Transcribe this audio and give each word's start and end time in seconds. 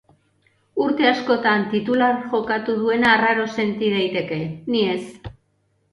Urte 0.85 1.07
askotan 1.09 1.67
titular 1.75 2.17
jokatu 2.33 2.77
duena 2.79 3.13
arraro 3.19 3.47
senti 3.59 3.93
daiteke, 3.97 4.41
ni 4.75 4.83
ez. 4.99 5.03